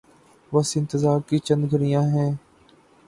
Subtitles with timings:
[0.51, 2.31] بس انتظار کی چند گھڑیاں ہیں۔